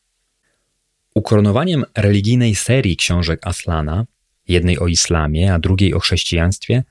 Ukoronowaniem 1.15 1.85
religijnej 1.97 2.55
serii 2.55 2.97
książek 2.97 3.47
Aslana, 3.47 4.05
jednej 4.47 4.79
o 4.79 4.87
islamie, 4.87 5.53
a 5.53 5.59
drugiej 5.59 5.93
o 5.93 5.99
chrześcijaństwie, 5.99 6.83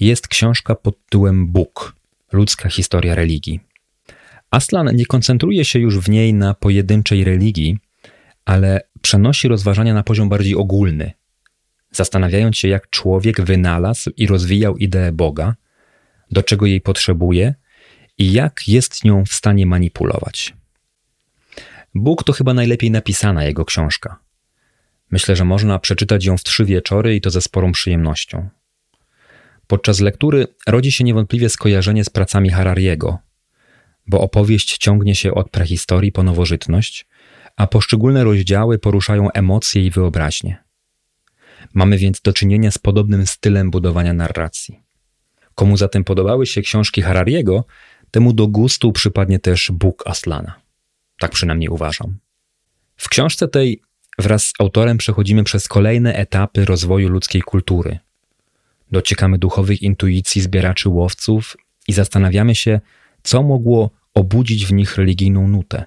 jest 0.00 0.28
książka 0.28 0.74
pod 0.74 1.04
tytułem 1.04 1.46
Bóg 1.46 1.96
ludzka 2.32 2.68
historia 2.68 3.14
religii. 3.14 3.60
Aslan 4.50 4.96
nie 4.96 5.06
koncentruje 5.06 5.64
się 5.64 5.78
już 5.78 5.98
w 5.98 6.08
niej 6.08 6.34
na 6.34 6.54
pojedynczej 6.54 7.24
religii, 7.24 7.78
ale 8.44 8.80
przenosi 9.02 9.48
rozważania 9.48 9.94
na 9.94 10.02
poziom 10.02 10.28
bardziej 10.28 10.54
ogólny, 10.54 11.12
zastanawiając 11.90 12.56
się, 12.56 12.68
jak 12.68 12.90
człowiek 12.90 13.40
wynalazł 13.40 14.10
i 14.16 14.26
rozwijał 14.26 14.76
ideę 14.76 15.12
Boga, 15.12 15.54
do 16.30 16.42
czego 16.42 16.66
jej 16.66 16.80
potrzebuje 16.80 17.54
i 18.18 18.32
jak 18.32 18.68
jest 18.68 19.04
nią 19.04 19.24
w 19.24 19.32
stanie 19.32 19.66
manipulować. 19.66 20.54
Bóg 21.94 22.24
to 22.24 22.32
chyba 22.32 22.54
najlepiej 22.54 22.90
napisana 22.90 23.44
jego 23.44 23.64
książka. 23.64 24.18
Myślę, 25.10 25.36
że 25.36 25.44
można 25.44 25.78
przeczytać 25.78 26.24
ją 26.24 26.36
w 26.36 26.44
trzy 26.44 26.64
wieczory 26.64 27.16
i 27.16 27.20
to 27.20 27.30
ze 27.30 27.40
sporą 27.40 27.72
przyjemnością. 27.72 28.48
Podczas 29.68 30.00
lektury 30.00 30.46
rodzi 30.66 30.92
się 30.92 31.04
niewątpliwie 31.04 31.48
skojarzenie 31.48 32.04
z 32.04 32.10
pracami 32.10 32.50
Harariego, 32.50 33.18
bo 34.06 34.20
opowieść 34.20 34.78
ciągnie 34.78 35.14
się 35.14 35.34
od 35.34 35.50
prehistorii 35.50 36.12
po 36.12 36.22
nowożytność, 36.22 37.06
a 37.56 37.66
poszczególne 37.66 38.24
rozdziały 38.24 38.78
poruszają 38.78 39.30
emocje 39.30 39.86
i 39.86 39.90
wyobraźnię. 39.90 40.56
Mamy 41.74 41.98
więc 41.98 42.20
do 42.20 42.32
czynienia 42.32 42.70
z 42.70 42.78
podobnym 42.78 43.26
stylem 43.26 43.70
budowania 43.70 44.12
narracji. 44.12 44.80
Komu 45.54 45.76
zatem 45.76 46.04
podobały 46.04 46.46
się 46.46 46.62
książki 46.62 47.02
Harariego, 47.02 47.64
temu 48.10 48.32
do 48.32 48.46
gustu 48.46 48.92
przypadnie 48.92 49.38
też 49.38 49.70
Bóg 49.72 50.02
Aslana. 50.06 50.60
Tak 51.20 51.30
przynajmniej 51.30 51.68
uważam. 51.68 52.18
W 52.96 53.08
książce 53.08 53.48
tej 53.48 53.82
wraz 54.18 54.44
z 54.44 54.52
autorem 54.58 54.98
przechodzimy 54.98 55.44
przez 55.44 55.68
kolejne 55.68 56.14
etapy 56.14 56.64
rozwoju 56.64 57.08
ludzkiej 57.08 57.42
kultury. 57.42 57.98
Dociekamy 58.92 59.38
duchowych 59.38 59.82
intuicji 59.82 60.42
zbieraczy 60.42 60.88
łowców 60.88 61.56
i 61.88 61.92
zastanawiamy 61.92 62.54
się, 62.54 62.80
co 63.22 63.42
mogło 63.42 63.90
obudzić 64.14 64.66
w 64.66 64.72
nich 64.72 64.96
religijną 64.96 65.48
nutę. 65.48 65.84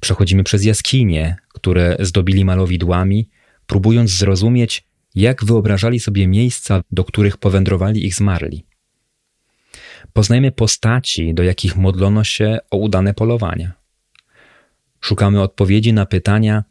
Przechodzimy 0.00 0.44
przez 0.44 0.64
jaskinie, 0.64 1.36
które 1.48 1.96
zdobili 2.00 2.44
malowidłami, 2.44 3.30
próbując 3.66 4.10
zrozumieć, 4.10 4.84
jak 5.14 5.44
wyobrażali 5.44 6.00
sobie 6.00 6.26
miejsca, 6.26 6.80
do 6.90 7.04
których 7.04 7.36
powędrowali 7.36 8.06
ich 8.06 8.14
zmarli. 8.14 8.66
Poznajemy 10.12 10.52
postaci, 10.52 11.34
do 11.34 11.42
jakich 11.42 11.76
modlono 11.76 12.24
się 12.24 12.58
o 12.70 12.76
udane 12.76 13.14
polowania. 13.14 13.72
Szukamy 15.00 15.42
odpowiedzi 15.42 15.92
na 15.92 16.06
pytania, 16.06 16.64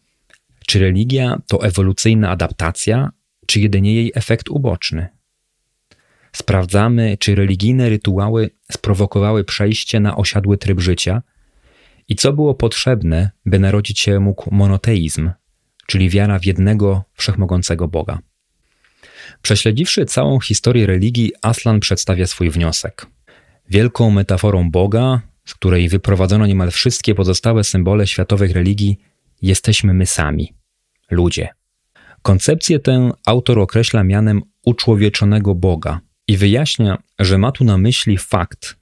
czy 0.67 0.79
religia 0.79 1.41
to 1.47 1.63
ewolucyjna 1.63 2.29
adaptacja, 2.29 3.11
czy 3.45 3.59
jedynie 3.59 3.93
jej 3.93 4.11
efekt 4.15 4.49
uboczny. 4.49 5.07
Sprawdzamy, 6.35 7.17
czy 7.19 7.35
religijne 7.35 7.89
rytuały 7.89 8.49
sprowokowały 8.71 9.43
przejście 9.43 9.99
na 9.99 10.15
osiadły 10.15 10.57
tryb 10.57 10.79
życia 10.79 11.21
i 12.09 12.15
co 12.15 12.33
było 12.33 12.55
potrzebne, 12.55 13.31
by 13.45 13.59
narodzić 13.59 13.99
się 13.99 14.19
mógł 14.19 14.55
monoteizm, 14.55 15.31
czyli 15.87 16.09
wiara 16.09 16.39
w 16.39 16.45
jednego 16.45 17.03
wszechmogącego 17.13 17.87
Boga. 17.87 18.19
Prześledziwszy 19.41 20.05
całą 20.05 20.39
historię 20.39 20.85
religii, 20.85 21.31
Aslan 21.41 21.79
przedstawia 21.79 22.27
swój 22.27 22.49
wniosek. 22.49 23.07
Wielką 23.69 24.11
metaforą 24.11 24.71
Boga, 24.71 25.21
z 25.45 25.53
której 25.53 25.89
wyprowadzono 25.89 26.45
niemal 26.45 26.71
wszystkie 26.71 27.15
pozostałe 27.15 27.63
symbole 27.63 28.07
światowych 28.07 28.51
religii, 28.51 28.99
jesteśmy 29.41 29.93
my 29.93 30.05
sami 30.05 30.53
ludzie. 31.11 31.49
Koncepcję 32.21 32.79
tę 32.79 33.11
autor 33.25 33.59
określa 33.59 34.03
mianem 34.03 34.41
uczłowieczonego 34.65 35.55
Boga 35.55 35.99
i 36.27 36.37
wyjaśnia, 36.37 37.03
że 37.19 37.37
ma 37.37 37.51
tu 37.51 37.63
na 37.63 37.77
myśli 37.77 38.17
fakt, 38.17 38.75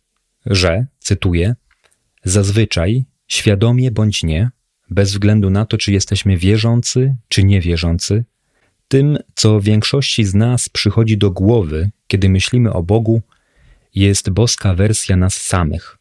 że, 0.45 0.85
cytuję, 0.99 1.55
zazwyczaj, 2.23 3.05
świadomie 3.27 3.91
bądź 3.91 4.23
nie, 4.23 4.49
bez 4.89 5.11
względu 5.11 5.49
na 5.49 5.65
to, 5.65 5.77
czy 5.77 5.91
jesteśmy 5.91 6.37
wierzący, 6.37 7.15
czy 7.27 7.43
niewierzący, 7.43 8.25
tym, 8.87 9.17
co 9.35 9.61
większości 9.61 10.23
z 10.23 10.33
nas 10.33 10.69
przychodzi 10.69 11.17
do 11.17 11.31
głowy, 11.31 11.91
kiedy 12.07 12.29
myślimy 12.29 12.73
o 12.73 12.83
Bogu, 12.83 13.21
jest 13.95 14.29
boska 14.29 14.73
wersja 14.73 15.17
nas 15.17 15.33
samych, 15.33 15.97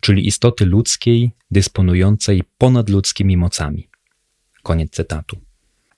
czyli 0.00 0.26
istoty 0.26 0.66
ludzkiej 0.66 1.30
dysponującej 1.50 2.42
ponadludzkimi 2.58 3.36
mocami. 3.36 3.88
Koniec 4.62 4.90
cytatu. 4.90 5.38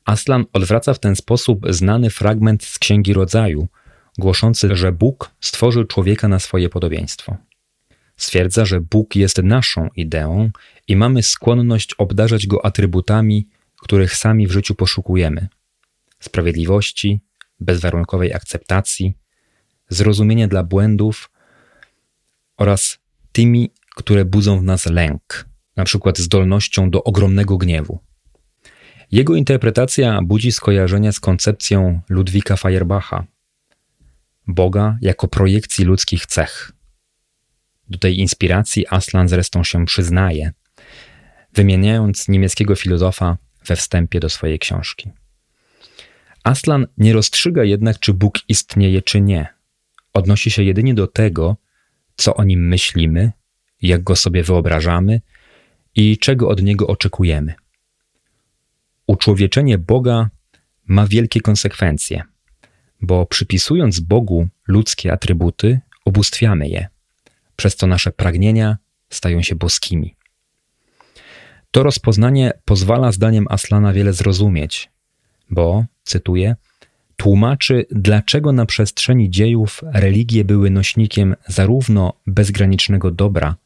Aslan 0.04 0.44
odwraca 0.52 0.94
w 0.94 1.00
ten 1.00 1.16
sposób 1.16 1.66
znany 1.68 2.10
fragment 2.10 2.64
z 2.64 2.78
Księgi 2.78 3.12
Rodzaju, 3.12 3.68
głoszący, 4.18 4.76
że 4.76 4.92
Bóg 4.92 5.30
stworzył 5.40 5.84
człowieka 5.84 6.28
na 6.28 6.38
swoje 6.38 6.68
podobieństwo. 6.68 7.36
Stwierdza, 8.16 8.64
że 8.64 8.80
Bóg 8.80 9.16
jest 9.16 9.42
naszą 9.42 9.88
ideą 9.96 10.50
i 10.88 10.96
mamy 10.96 11.22
skłonność 11.22 11.94
obdarzać 11.94 12.46
go 12.46 12.66
atrybutami, 12.66 13.48
których 13.76 14.16
sami 14.16 14.46
w 14.46 14.52
życiu 14.52 14.74
poszukujemy: 14.74 15.48
sprawiedliwości, 16.20 17.20
bezwarunkowej 17.60 18.34
akceptacji, 18.34 19.14
zrozumienia 19.88 20.48
dla 20.48 20.62
błędów 20.62 21.30
oraz 22.56 22.98
tymi, 23.32 23.70
które 23.96 24.24
budzą 24.24 24.60
w 24.60 24.62
nas 24.62 24.86
lęk, 24.86 25.46
na 25.76 25.84
przykład 25.84 26.18
zdolnością 26.18 26.90
do 26.90 27.04
ogromnego 27.04 27.58
gniewu. 27.58 27.98
Jego 29.12 29.34
interpretacja 29.34 30.20
budzi 30.22 30.52
skojarzenia 30.52 31.12
z 31.12 31.20
koncepcją 31.20 32.00
Ludwika 32.08 32.56
Feuerbacha, 32.56 33.26
Boga 34.48 34.98
jako 35.00 35.28
projekcji 35.28 35.84
ludzkich 35.84 36.26
cech. 36.26 36.72
Do 37.88 37.98
tej 37.98 38.18
inspiracji 38.20 38.86
Aslan 38.90 39.28
zresztą 39.28 39.64
się 39.64 39.86
przyznaje, 39.86 40.52
wymieniając 41.52 42.28
niemieckiego 42.28 42.76
filozofa 42.76 43.38
we 43.66 43.76
wstępie 43.76 44.20
do 44.20 44.28
swojej 44.28 44.58
książki. 44.58 45.10
Aslan 46.44 46.86
nie 46.98 47.12
rozstrzyga 47.12 47.64
jednak, 47.64 47.98
czy 47.98 48.14
Bóg 48.14 48.38
istnieje, 48.48 49.02
czy 49.02 49.20
nie. 49.20 49.46
Odnosi 50.14 50.50
się 50.50 50.62
jedynie 50.62 50.94
do 50.94 51.06
tego, 51.06 51.56
co 52.16 52.34
o 52.34 52.44
nim 52.44 52.68
myślimy, 52.68 53.32
jak 53.82 54.02
go 54.02 54.16
sobie 54.16 54.42
wyobrażamy 54.42 55.20
i 55.94 56.18
czego 56.18 56.48
od 56.48 56.62
niego 56.62 56.86
oczekujemy. 56.86 57.54
Uczłowieczenie 59.06 59.78
Boga 59.78 60.30
ma 60.86 61.06
wielkie 61.06 61.40
konsekwencje, 61.40 62.22
bo 63.00 63.26
przypisując 63.26 64.00
Bogu 64.00 64.48
ludzkie 64.68 65.12
atrybuty, 65.12 65.80
ubóstwiamy 66.04 66.68
je, 66.68 66.88
przez 67.56 67.76
co 67.76 67.86
nasze 67.86 68.12
pragnienia 68.12 68.76
stają 69.10 69.42
się 69.42 69.54
boskimi. 69.54 70.14
To 71.70 71.82
rozpoznanie 71.82 72.52
pozwala 72.64 73.12
zdaniem 73.12 73.46
Aslana 73.50 73.92
wiele 73.92 74.12
zrozumieć, 74.12 74.90
bo, 75.50 75.84
cytuję, 76.04 76.56
tłumaczy, 77.16 77.86
dlaczego 77.90 78.52
na 78.52 78.66
przestrzeni 78.66 79.30
dziejów 79.30 79.80
religie 79.92 80.44
były 80.44 80.70
nośnikiem 80.70 81.36
zarówno 81.46 82.12
bezgranicznego 82.26 83.10
dobra, 83.10 83.56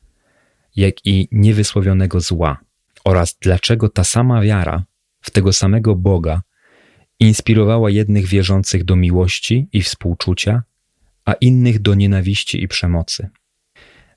jak 0.76 1.06
i 1.06 1.28
niewysłowionego 1.32 2.20
zła, 2.20 2.58
oraz 3.04 3.36
dlaczego 3.40 3.88
ta 3.88 4.04
sama 4.04 4.42
wiara 4.42 4.84
w 5.20 5.30
tego 5.30 5.52
samego 5.52 5.94
Boga 5.94 6.42
inspirowała 7.22 7.90
jednych 7.90 8.26
wierzących 8.26 8.85
do 8.85 8.96
miłości 8.96 9.68
i 9.72 9.82
współczucia, 9.82 10.62
a 11.24 11.32
innych 11.32 11.82
do 11.82 11.94
nienawiści 11.94 12.62
i 12.62 12.68
przemocy. 12.68 13.28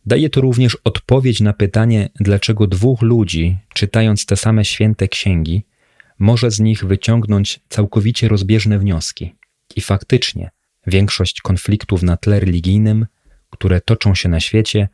Daje 0.05 0.29
to 0.29 0.41
również 0.41 0.77
odpowiedź 0.83 1.41
na 1.41 1.53
pytanie, 1.53 2.09
dlaczego 2.19 2.67
dwóch 2.67 3.01
ludzi, 3.01 3.57
czytając 3.73 4.25
te 4.25 4.35
same 4.35 4.65
święte 4.65 5.07
księgi, 5.07 5.65
może 6.19 6.51
z 6.51 6.59
nich 6.59 6.85
wyciągnąć 6.85 7.59
całkowicie 7.69 8.27
rozbieżne 8.27 8.79
wnioski. 8.79 9.35
I 9.75 9.81
faktycznie, 9.81 10.51
większość 10.87 11.41
konfliktów 11.41 12.03
na 12.03 12.17
tle 12.17 12.39
religijnym, 12.39 13.05
które 13.49 13.81
toczą 13.81 14.15
się 14.15 14.29
na 14.29 14.39
świecie, 14.39 14.89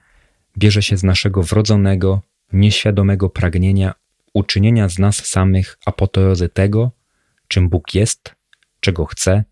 bierze 0.58 0.82
się 0.82 0.98
z 0.98 1.04
naszego 1.04 1.44
wrodzonego, 1.44 2.22
nieświadomego 2.54 3.30
pragnienia 3.30 3.94
uczynienia 4.34 4.90
z 4.90 5.00
nas 5.00 5.26
samych 5.26 5.78
apoteozy 5.86 6.50
tego, 6.50 6.92
czym 7.52 7.70
Bóg 7.70 7.94
jest, 7.94 8.36
czego 8.80 9.06
chce, 9.06 9.44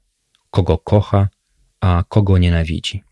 kogo 0.52 0.78
kocha, 0.78 1.30
a 1.82 2.04
kogo 2.10 2.38
nienawidzi. 2.38 3.04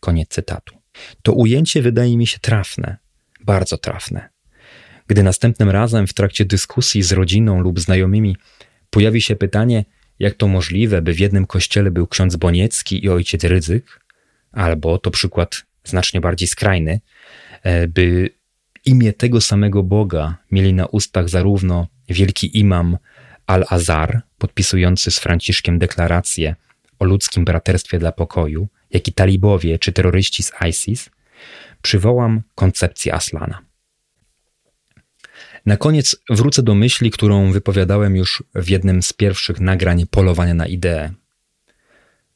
Koniec 0.00 0.28
cytatu. 0.28 0.74
To 1.22 1.32
ujęcie 1.32 1.82
wydaje 1.82 2.16
mi 2.16 2.26
się 2.26 2.38
trafne, 2.38 2.96
bardzo 3.44 3.78
trafne. 3.78 4.28
Gdy 5.06 5.22
następnym 5.22 5.70
razem 5.70 6.06
w 6.06 6.12
trakcie 6.12 6.44
dyskusji 6.44 7.02
z 7.02 7.12
rodziną 7.12 7.60
lub 7.60 7.80
znajomymi 7.80 8.36
pojawi 8.90 9.20
się 9.20 9.36
pytanie, 9.36 9.84
jak 10.18 10.34
to 10.34 10.48
możliwe, 10.48 11.02
by 11.02 11.12
w 11.12 11.20
jednym 11.20 11.46
kościele 11.46 11.90
był 11.90 12.06
ksiądz 12.06 12.36
Boniecki 12.36 13.04
i 13.04 13.08
ojciec 13.08 13.44
Ryzyk, 13.44 14.00
albo 14.52 14.98
to 14.98 15.10
przykład 15.10 15.64
znacznie 15.84 16.20
bardziej 16.20 16.48
skrajny, 16.48 17.00
e, 17.62 17.88
by 17.88 18.30
imię 18.84 19.12
tego 19.12 19.40
samego 19.40 19.82
Boga 19.82 20.36
mieli 20.50 20.74
na 20.74 20.86
ustach 20.86 21.28
zarówno 21.28 21.86
wielki 22.08 22.58
imam 22.58 22.98
Al-Azar, 23.48 24.22
podpisujący 24.38 25.10
z 25.10 25.18
Franciszkiem 25.18 25.78
deklarację 25.78 26.56
o 26.98 27.04
ludzkim 27.04 27.44
braterstwie 27.44 27.98
dla 27.98 28.12
pokoju, 28.12 28.68
jak 28.90 29.08
i 29.08 29.12
talibowie 29.12 29.78
czy 29.78 29.92
terroryści 29.92 30.42
z 30.42 30.52
ISIS, 30.68 31.10
przywołam 31.82 32.42
koncepcję 32.54 33.14
Aslana. 33.14 33.58
Na 35.66 35.76
koniec 35.76 36.16
wrócę 36.30 36.62
do 36.62 36.74
myśli, 36.74 37.10
którą 37.10 37.52
wypowiadałem 37.52 38.16
już 38.16 38.42
w 38.54 38.68
jednym 38.68 39.02
z 39.02 39.12
pierwszych 39.12 39.60
nagrań 39.60 40.06
polowania 40.10 40.54
na 40.54 40.66
ideę. 40.66 41.12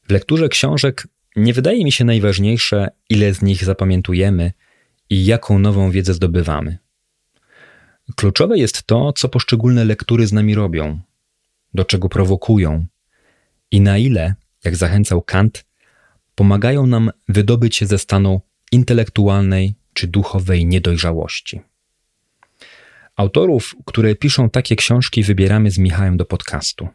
W 0.09 0.13
lekturze 0.13 0.49
książek 0.49 1.09
nie 1.37 1.53
wydaje 1.53 1.85
mi 1.85 1.93
się 1.93 2.05
najważniejsze, 2.05 2.89
ile 3.09 3.35
z 3.35 3.43
nich 3.43 3.65
zapamiętujemy 3.65 4.53
i 5.11 5.25
jaką 5.25 5.59
nową 5.59 5.91
wiedzę 5.91 6.15
zdobywamy. 6.15 6.79
Kluczowe 8.17 8.59
jest 8.59 8.83
to, 8.83 9.13
co 9.13 9.29
poszczególne 9.29 9.85
lektury 9.85 10.27
z 10.27 10.33
nami 10.33 10.55
robią, 10.55 11.01
do 11.75 11.85
czego 11.85 12.09
prowokują 12.09 12.87
i 13.71 13.81
na 13.81 13.99
ile, 13.99 14.35
jak 14.65 14.77
zachęcał 14.77 15.23
Kant, 15.23 15.65
pomagają 16.35 16.87
nam 16.87 17.11
wydobyć 17.29 17.77
się 17.77 17.87
ze 17.87 17.99
stanu 17.99 18.41
intelektualnej 18.73 19.75
czy 19.93 20.07
duchowej 20.07 20.67
niedojrzałości. 20.67 21.61
Autorów, 23.17 23.77
które 23.85 24.15
piszą 24.15 24.51
takie 24.51 24.77
książki, 24.77 25.23
wybieramy 25.23 25.71
z 25.71 25.79
Michałem 25.79 26.17
do 26.17 26.25
podcastu. 26.25 26.89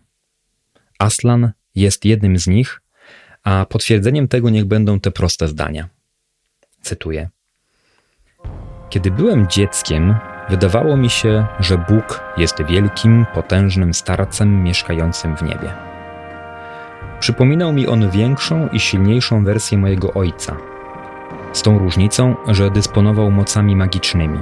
Aslan 1.00 1.52
jest 1.76 2.06
jednym 2.06 2.40
z 2.40 2.48
nich, 2.48 2.82
a 3.44 3.66
potwierdzeniem 3.66 4.28
tego 4.28 4.50
niech 4.50 4.66
będą 4.66 5.00
te 5.00 5.12
proste 5.12 5.48
zdania. 5.48 5.90
Cytuję. 6.82 7.30
Kiedy 8.90 9.12
byłem 9.12 9.48
dzieckiem, 9.48 10.16
wydawało 10.50 10.98
mi 10.98 11.10
się, 11.10 11.46
że 11.60 11.78
Bóg 11.78 12.24
jest 12.38 12.64
wielkim, 12.64 13.26
potężnym 13.34 13.94
starcem 13.94 14.64
mieszkającym 14.64 15.38
w 15.38 15.42
niebie. 15.42 15.74
Przypominał 17.20 17.74
mi 17.74 17.88
on 17.88 18.10
większą 18.10 18.68
i 18.68 18.80
silniejszą 18.80 19.44
wersję 19.44 19.78
mojego 19.78 20.14
ojca, 20.14 20.56
z 21.54 21.62
tą 21.62 21.80
różnicą, 21.80 22.36
że 22.48 22.72
dysponował 22.72 23.32
mocami 23.32 23.76
magicznymi. 23.76 24.40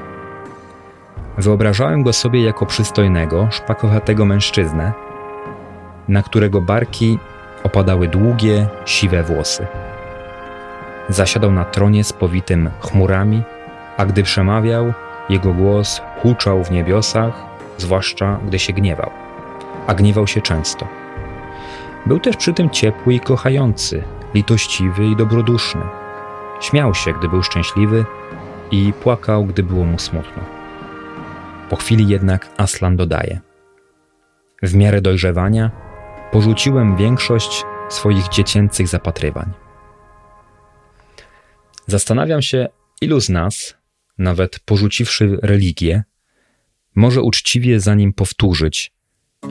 Wyobrażałem 1.38 2.04
go 2.04 2.13
sobie 2.13 2.44
jako 2.44 2.65
przystojnego, 2.65 3.48
szpakowatego 3.52 4.26
mężczyznę, 4.26 4.94
na 6.08 6.24
którego 6.24 6.62
barki 6.62 7.20
opadały 7.63 8.08
długie, 8.08 8.68
siwe 8.86 9.24
włosy. 9.24 9.68
Zasiadał 11.10 11.52
na 11.52 11.65
tronie 11.65 12.04
spowitym 12.04 12.70
chmurami, 12.80 13.44
a 13.98 14.06
gdy 14.06 14.24
przemawiał, 14.24 14.94
jego 15.29 15.53
głos 15.53 16.01
huczał 16.21 16.63
w 16.63 16.71
niebiosach, 16.71 17.45
zwłaszcza 17.77 18.39
gdy 18.47 18.59
się 18.59 18.73
gniewał, 18.73 19.11
a 19.88 19.93
gniewał 19.93 20.27
się 20.27 20.41
często. 20.41 20.88
Był 22.05 22.19
też 22.19 22.38
przy 22.38 22.53
tym 22.53 22.69
ciepły 22.69 23.13
i 23.13 23.19
kochający, 23.19 24.03
litościwy 24.33 25.05
i 25.05 25.15
dobroduszny. 25.15 25.81
Śmiał 26.59 26.93
się, 26.93 27.13
gdy 27.13 27.29
był 27.29 27.43
szczęśliwy 27.43 28.05
i 28.71 28.93
płakał, 29.03 29.45
gdy 29.45 29.63
było 29.63 29.85
mu 29.85 29.99
smutno. 29.99 30.43
Po 31.69 31.75
chwili 31.75 32.07
jednak 32.07 32.49
Aslan 32.57 32.95
dodaje: 32.95 33.39
W 34.63 34.75
miarę 34.75 35.01
dojrzewania 35.01 35.71
porzuciłem 36.31 36.95
większość 36.95 37.65
swoich 37.89 38.29
dziecięcych 38.29 38.88
zapatrywań. 38.88 39.53
Zastanawiam 41.88 42.41
się, 42.41 42.67
ilu 43.01 43.21
z 43.21 43.29
nas, 43.29 43.77
nawet 44.17 44.60
porzuciwszy 44.60 45.38
religię, 45.41 46.04
może 46.95 47.21
uczciwie 47.21 47.80
za 47.80 47.95
nim 47.95 48.13
powtórzyć, 48.13 48.91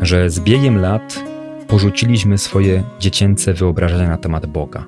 że 0.00 0.30
z 0.30 0.40
biegiem 0.40 0.78
lat 0.78 1.24
porzuciliśmy 1.68 2.38
swoje 2.38 2.82
dziecięce 3.00 3.54
wyobrażenia 3.54 4.08
na 4.08 4.18
temat 4.18 4.46
Boga. 4.46 4.86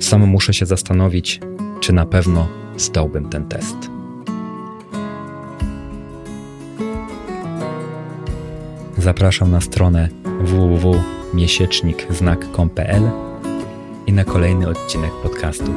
Sam 0.00 0.26
muszę 0.26 0.54
się 0.54 0.66
zastanowić, 0.66 1.40
czy 1.80 1.92
na 1.92 2.06
pewno 2.06 2.48
zdałbym 2.76 3.28
ten 3.28 3.48
test. 3.48 3.76
Zapraszam 8.98 9.50
na 9.50 9.60
stronę 9.60 10.08
www.miesiecznikznak.com.pl 10.40 13.02
i 14.06 14.12
na 14.12 14.24
kolejny 14.24 14.68
odcinek 14.68 15.10
podcastu. 15.22 15.74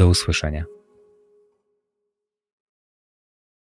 Do 0.00 0.08
usłyszenia. 0.08 0.64